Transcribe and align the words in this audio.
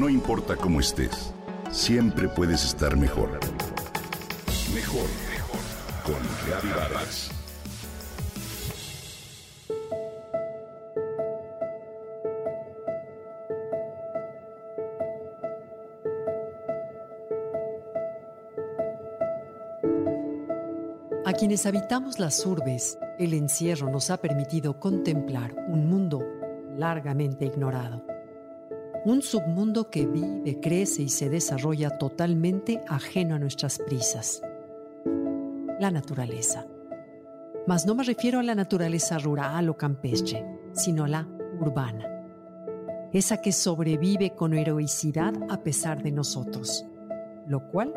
No 0.00 0.08
importa 0.08 0.56
cómo 0.56 0.80
estés, 0.80 1.34
siempre 1.70 2.26
puedes 2.26 2.64
estar 2.64 2.96
mejor. 2.96 3.38
Mejor, 4.74 5.04
mejor. 5.30 5.60
Con 6.02 6.16
Reavivadas. 6.46 7.30
A 21.26 21.32
quienes 21.34 21.66
habitamos 21.66 22.18
las 22.18 22.46
urbes, 22.46 22.98
el 23.18 23.34
encierro 23.34 23.90
nos 23.90 24.08
ha 24.08 24.16
permitido 24.16 24.80
contemplar 24.80 25.54
un 25.68 25.90
mundo 25.90 26.24
largamente 26.78 27.44
ignorado. 27.44 28.09
Un 29.06 29.22
submundo 29.22 29.88
que 29.88 30.06
vive, 30.06 30.60
crece 30.60 31.02
y 31.02 31.08
se 31.08 31.30
desarrolla 31.30 31.96
totalmente 31.96 32.82
ajeno 32.86 33.34
a 33.34 33.38
nuestras 33.38 33.78
prisas. 33.78 34.42
La 35.78 35.90
naturaleza. 35.90 36.66
Mas 37.66 37.86
no 37.86 37.94
me 37.94 38.04
refiero 38.04 38.40
a 38.40 38.42
la 38.42 38.54
naturaleza 38.54 39.18
rural 39.18 39.70
o 39.70 39.76
campestre, 39.76 40.44
sino 40.72 41.04
a 41.04 41.08
la 41.08 41.28
urbana. 41.58 42.06
Esa 43.10 43.40
que 43.40 43.52
sobrevive 43.52 44.34
con 44.34 44.52
heroicidad 44.52 45.32
a 45.48 45.62
pesar 45.62 46.02
de 46.02 46.12
nosotros, 46.12 46.84
lo 47.46 47.70
cual 47.70 47.94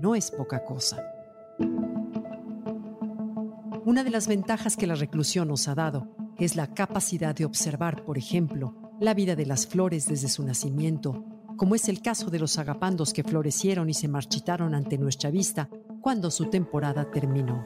no 0.00 0.16
es 0.16 0.32
poca 0.32 0.64
cosa. 0.64 1.00
Una 3.84 4.02
de 4.02 4.10
las 4.10 4.26
ventajas 4.26 4.76
que 4.76 4.88
la 4.88 4.96
reclusión 4.96 5.46
nos 5.46 5.68
ha 5.68 5.76
dado 5.76 6.08
es 6.38 6.56
la 6.56 6.74
capacidad 6.74 7.36
de 7.36 7.44
observar, 7.44 8.04
por 8.04 8.18
ejemplo, 8.18 8.83
la 9.04 9.12
vida 9.12 9.36
de 9.36 9.44
las 9.44 9.66
flores 9.66 10.06
desde 10.06 10.28
su 10.28 10.42
nacimiento, 10.44 11.24
como 11.58 11.74
es 11.74 11.90
el 11.90 12.00
caso 12.00 12.30
de 12.30 12.38
los 12.38 12.58
agapandos 12.58 13.12
que 13.12 13.22
florecieron 13.22 13.90
y 13.90 13.94
se 13.94 14.08
marchitaron 14.08 14.74
ante 14.74 14.96
nuestra 14.96 15.30
vista 15.30 15.68
cuando 16.00 16.30
su 16.30 16.46
temporada 16.46 17.10
terminó. 17.10 17.64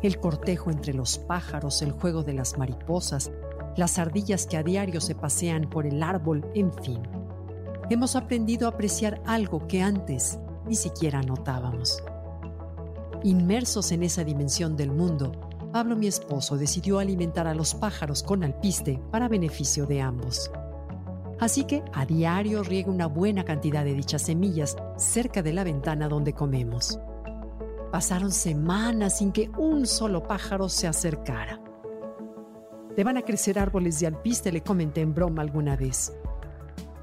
El 0.00 0.20
cortejo 0.20 0.70
entre 0.70 0.94
los 0.94 1.18
pájaros, 1.18 1.82
el 1.82 1.90
juego 1.90 2.22
de 2.22 2.34
las 2.34 2.56
mariposas, 2.56 3.32
las 3.76 3.98
ardillas 3.98 4.46
que 4.46 4.56
a 4.56 4.62
diario 4.62 5.00
se 5.00 5.16
pasean 5.16 5.68
por 5.68 5.86
el 5.86 6.00
árbol, 6.02 6.48
en 6.54 6.72
fin. 6.72 7.02
Hemos 7.90 8.14
aprendido 8.14 8.68
a 8.68 8.70
apreciar 8.70 9.20
algo 9.26 9.66
que 9.66 9.82
antes 9.82 10.38
ni 10.68 10.76
siquiera 10.76 11.20
notábamos. 11.22 12.00
Inmersos 13.24 13.90
en 13.90 14.04
esa 14.04 14.22
dimensión 14.22 14.76
del 14.76 14.92
mundo, 14.92 15.32
Pablo, 15.72 15.96
mi 15.96 16.06
esposo, 16.06 16.58
decidió 16.58 16.98
alimentar 16.98 17.46
a 17.46 17.54
los 17.54 17.74
pájaros 17.74 18.22
con 18.22 18.44
alpiste 18.44 19.00
para 19.10 19.26
beneficio 19.26 19.86
de 19.86 20.02
ambos. 20.02 20.50
Así 21.40 21.64
que 21.64 21.82
a 21.94 22.04
diario 22.04 22.62
riega 22.62 22.90
una 22.90 23.06
buena 23.06 23.42
cantidad 23.44 23.82
de 23.82 23.94
dichas 23.94 24.20
semillas 24.20 24.76
cerca 24.98 25.42
de 25.42 25.54
la 25.54 25.64
ventana 25.64 26.10
donde 26.10 26.34
comemos. 26.34 27.00
Pasaron 27.90 28.32
semanas 28.32 29.16
sin 29.18 29.32
que 29.32 29.48
un 29.56 29.86
solo 29.86 30.22
pájaro 30.22 30.68
se 30.68 30.86
acercara. 30.88 31.58
Te 32.94 33.02
van 33.02 33.16
a 33.16 33.22
crecer 33.22 33.58
árboles 33.58 33.98
de 33.98 34.08
alpiste, 34.08 34.52
le 34.52 34.62
comenté 34.62 35.00
en 35.00 35.14
broma 35.14 35.40
alguna 35.40 35.74
vez. 35.74 36.12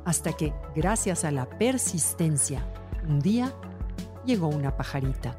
Hasta 0.05 0.33
que, 0.33 0.53
gracias 0.75 1.25
a 1.25 1.31
la 1.31 1.49
persistencia, 1.49 2.63
un 3.07 3.19
día 3.19 3.51
llegó 4.25 4.47
una 4.47 4.77
pajarita 4.77 5.35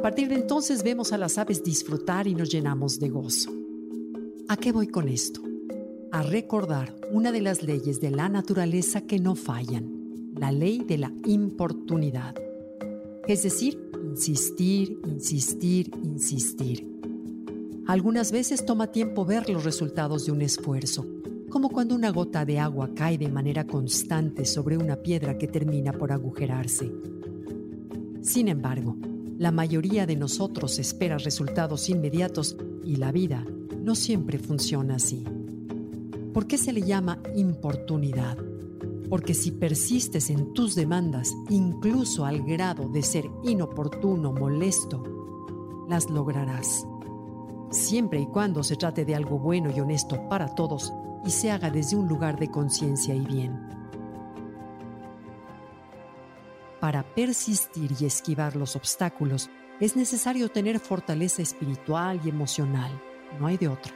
a 0.00 0.02
partir 0.02 0.30
de 0.30 0.36
entonces 0.36 0.82
vemos 0.82 1.12
a 1.12 1.18
las 1.18 1.36
aves 1.36 1.62
disfrutar 1.62 2.26
y 2.26 2.34
nos 2.34 2.48
llenamos 2.48 2.98
de 2.98 3.10
gozo. 3.10 3.52
¿A 4.48 4.56
qué 4.56 4.72
voy 4.72 4.86
con 4.86 5.10
esto? 5.10 5.42
A 6.10 6.22
recordar 6.22 6.96
una 7.12 7.30
de 7.32 7.42
las 7.42 7.62
leyes 7.62 8.00
de 8.00 8.10
la 8.10 8.30
naturaleza 8.30 9.02
que 9.02 9.18
no 9.18 9.34
fallan, 9.34 10.32
la 10.34 10.52
ley 10.52 10.78
de 10.78 10.96
la 10.96 11.12
importunidad. 11.26 12.34
Es 13.28 13.42
decir, 13.42 13.90
insistir, 14.02 14.98
insistir, 15.04 15.90
insistir. 16.02 16.90
Algunas 17.86 18.32
veces 18.32 18.64
toma 18.64 18.86
tiempo 18.86 19.26
ver 19.26 19.50
los 19.50 19.64
resultados 19.64 20.24
de 20.24 20.32
un 20.32 20.40
esfuerzo, 20.40 21.04
como 21.50 21.68
cuando 21.68 21.94
una 21.94 22.08
gota 22.08 22.46
de 22.46 22.58
agua 22.58 22.88
cae 22.94 23.18
de 23.18 23.28
manera 23.28 23.66
constante 23.66 24.46
sobre 24.46 24.78
una 24.78 24.96
piedra 24.96 25.36
que 25.36 25.46
termina 25.46 25.92
por 25.92 26.10
agujerarse. 26.10 26.90
Sin 28.22 28.48
embargo, 28.48 28.96
la 29.40 29.50
mayoría 29.52 30.04
de 30.04 30.16
nosotros 30.16 30.78
espera 30.78 31.16
resultados 31.16 31.88
inmediatos 31.88 32.58
y 32.84 32.96
la 32.96 33.10
vida 33.10 33.46
no 33.82 33.94
siempre 33.94 34.38
funciona 34.38 34.96
así. 34.96 35.24
¿Por 36.34 36.46
qué 36.46 36.58
se 36.58 36.74
le 36.74 36.82
llama 36.82 37.22
importunidad? 37.34 38.36
Porque 39.08 39.32
si 39.32 39.52
persistes 39.52 40.28
en 40.28 40.52
tus 40.52 40.74
demandas, 40.74 41.34
incluso 41.48 42.26
al 42.26 42.42
grado 42.42 42.90
de 42.90 43.02
ser 43.02 43.30
inoportuno, 43.42 44.30
molesto, 44.30 45.86
las 45.88 46.10
lograrás. 46.10 46.86
Siempre 47.70 48.20
y 48.20 48.26
cuando 48.26 48.62
se 48.62 48.76
trate 48.76 49.06
de 49.06 49.14
algo 49.14 49.38
bueno 49.38 49.70
y 49.74 49.80
honesto 49.80 50.20
para 50.28 50.54
todos 50.54 50.92
y 51.24 51.30
se 51.30 51.50
haga 51.50 51.70
desde 51.70 51.96
un 51.96 52.08
lugar 52.08 52.38
de 52.38 52.50
conciencia 52.50 53.14
y 53.14 53.24
bien. 53.24 53.58
Para 56.80 57.02
persistir 57.14 57.94
y 58.00 58.06
esquivar 58.06 58.56
los 58.56 58.74
obstáculos 58.74 59.50
es 59.80 59.96
necesario 59.96 60.50
tener 60.50 60.80
fortaleza 60.80 61.42
espiritual 61.42 62.20
y 62.24 62.30
emocional, 62.30 62.90
no 63.38 63.46
hay 63.46 63.58
de 63.58 63.68
otra. 63.68 63.92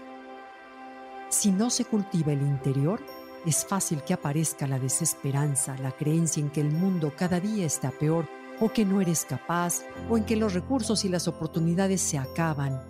Si 1.30 1.50
no 1.50 1.70
se 1.70 1.86
cultiva 1.86 2.32
el 2.32 2.42
interior, 2.42 3.00
es 3.46 3.64
fácil 3.64 4.02
que 4.02 4.14
aparezca 4.14 4.66
la 4.66 4.78
desesperanza, 4.78 5.76
la 5.78 5.92
creencia 5.92 6.42
en 6.42 6.50
que 6.50 6.60
el 6.60 6.70
mundo 6.70 7.12
cada 7.16 7.40
día 7.40 7.64
está 7.64 7.90
peor 7.90 8.28
o 8.60 8.70
que 8.70 8.84
no 8.84 9.00
eres 9.00 9.24
capaz 9.24 9.82
o 10.10 10.16
en 10.16 10.24
que 10.24 10.36
los 10.36 10.52
recursos 10.54 11.04
y 11.04 11.08
las 11.08 11.26
oportunidades 11.26 12.02
se 12.02 12.18
acaban 12.18 12.82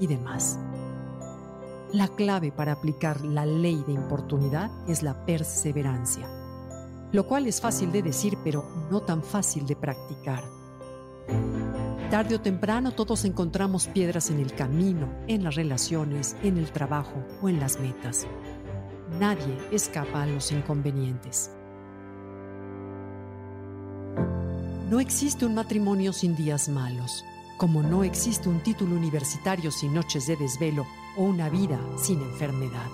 y 0.00 0.06
demás. 0.06 0.58
La 1.92 2.08
clave 2.08 2.52
para 2.52 2.72
aplicar 2.72 3.20
la 3.20 3.44
ley 3.44 3.84
de 3.86 3.92
importunidad 3.92 4.70
es 4.88 5.02
la 5.02 5.26
perseverancia, 5.26 6.26
lo 7.12 7.26
cual 7.26 7.46
es 7.46 7.60
fácil 7.60 7.92
de 7.92 8.02
decir 8.02 8.38
pero 8.42 8.64
no 8.90 9.00
tan 9.00 9.22
fácil 9.22 9.66
de 9.66 9.76
practicar. 9.76 10.44
Tarde 12.10 12.34
o 12.34 12.40
temprano 12.40 12.92
todos 12.92 13.24
encontramos 13.24 13.86
piedras 13.86 14.30
en 14.30 14.38
el 14.38 14.54
camino, 14.54 15.08
en 15.28 15.44
las 15.44 15.54
relaciones, 15.54 16.36
en 16.42 16.58
el 16.58 16.70
trabajo 16.70 17.24
o 17.40 17.48
en 17.48 17.58
las 17.58 17.80
metas. 17.80 18.26
Nadie 19.18 19.56
escapa 19.70 20.22
a 20.22 20.26
los 20.26 20.52
inconvenientes. 20.52 21.50
No 24.90 25.00
existe 25.00 25.46
un 25.46 25.54
matrimonio 25.54 26.12
sin 26.12 26.36
días 26.36 26.68
malos, 26.68 27.24
como 27.56 27.82
no 27.82 28.04
existe 28.04 28.50
un 28.50 28.62
título 28.62 28.94
universitario 28.94 29.70
sin 29.70 29.94
noches 29.94 30.26
de 30.26 30.36
desvelo 30.36 30.86
o 31.16 31.22
una 31.22 31.48
vida 31.48 31.80
sin 31.96 32.20
enfermedad. 32.20 32.90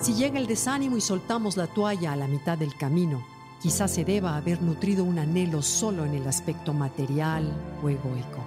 Si 0.00 0.14
llega 0.14 0.38
el 0.38 0.46
desánimo 0.46 0.96
y 0.96 1.00
soltamos 1.00 1.56
la 1.56 1.66
toalla 1.66 2.12
a 2.12 2.16
la 2.16 2.28
mitad 2.28 2.58
del 2.58 2.74
camino, 2.76 3.26
quizás 3.62 3.90
se 3.90 4.04
deba 4.04 4.36
haber 4.36 4.60
nutrido 4.60 5.04
un 5.04 5.18
anhelo 5.18 5.62
solo 5.62 6.04
en 6.04 6.14
el 6.14 6.26
aspecto 6.28 6.74
material 6.74 7.50
o 7.82 7.88
egoico. 7.88 8.44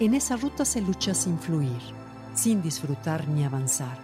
En 0.00 0.14
esa 0.14 0.36
ruta 0.36 0.64
se 0.64 0.80
lucha 0.80 1.14
sin 1.14 1.38
fluir, 1.38 1.80
sin 2.34 2.62
disfrutar 2.62 3.26
ni 3.28 3.44
avanzar. 3.44 3.98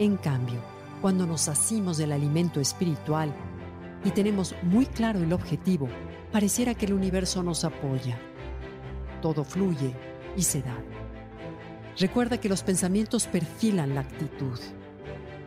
En 0.00 0.16
cambio, 0.16 0.60
cuando 1.00 1.26
nos 1.26 1.48
hacimos 1.48 1.96
del 1.96 2.10
alimento 2.10 2.60
espiritual 2.60 3.32
y 4.04 4.10
tenemos 4.10 4.56
muy 4.62 4.86
claro 4.86 5.20
el 5.20 5.32
objetivo, 5.32 5.88
pareciera 6.32 6.74
que 6.74 6.86
el 6.86 6.94
universo 6.94 7.44
nos 7.44 7.64
apoya. 7.64 8.18
Todo 9.22 9.44
fluye 9.44 9.94
y 10.36 10.42
se 10.42 10.60
da. 10.62 10.76
Recuerda 11.98 12.38
que 12.38 12.48
los 12.48 12.64
pensamientos 12.64 13.26
perfilan 13.28 13.94
la 13.94 14.00
actitud. 14.00 14.58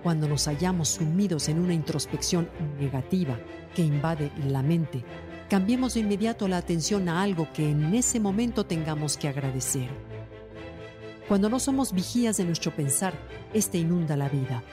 Cuando 0.03 0.27
nos 0.27 0.48
hallamos 0.48 0.89
sumidos 0.89 1.50
en 1.50 1.59
una 1.59 1.74
introspección 1.74 2.50
negativa 2.80 3.39
que 3.75 3.83
invade 3.83 4.31
la 4.48 4.62
mente, 4.62 5.03
cambiemos 5.50 5.94
de 5.94 6.00
inmediato 6.00 6.48
la 6.48 6.57
atención 6.57 7.07
a 7.07 7.21
algo 7.21 7.48
que 7.53 7.69
en 7.69 7.94
ese 7.94 8.19
momento 8.19 8.65
tengamos 8.65 9.18
que 9.18 9.27
agradecer. 9.27 9.89
Cuando 11.27 11.50
no 11.50 11.59
somos 11.59 11.94
vigías 11.94 12.38
de 12.38 12.45
nuestro 12.45 12.75
pensar, 12.75 13.13
este 13.53 13.77
inunda 13.77 14.18
la 14.18 14.27
vida. 14.27 14.63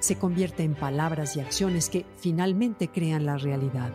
Se 0.00 0.16
convierte 0.16 0.64
en 0.64 0.74
palabras 0.74 1.36
y 1.36 1.40
acciones 1.40 1.88
que 1.88 2.06
finalmente 2.18 2.88
crean 2.88 3.26
la 3.26 3.36
realidad. 3.36 3.92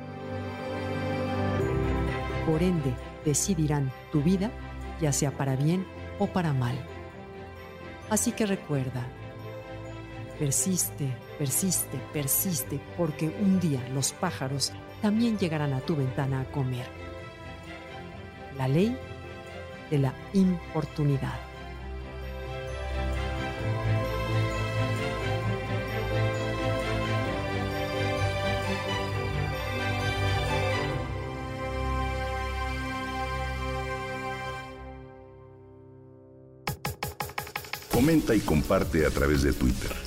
Por 2.46 2.64
ende, 2.64 2.94
decidirán 3.26 3.92
tu 4.12 4.22
vida 4.22 4.52
ya 5.02 5.12
sea 5.12 5.32
para 5.32 5.56
bien 5.56 5.86
o 6.20 6.28
para 6.28 6.54
mal. 6.54 6.76
Así 8.10 8.32
que 8.32 8.46
recuerda, 8.46 9.06
Persiste, 10.40 11.18
persiste, 11.40 11.98
persiste, 12.14 12.80
porque 12.96 13.28
un 13.42 13.60
día 13.60 13.82
los 13.94 14.12
pájaros 14.14 14.72
también 15.02 15.38
llegarán 15.40 15.74
a 15.74 15.82
tu 15.82 15.96
ventana 15.96 16.42
a 16.42 16.52
comer. 16.52 16.86
La 18.56 18.68
ley 18.68 18.96
de 19.90 19.98
la 19.98 20.14
importunidad. 20.34 21.40
Comenta 37.92 38.36
y 38.36 38.40
comparte 38.42 39.06
a 39.08 39.10
través 39.10 39.42
de 39.42 39.54
Twitter. 39.54 40.07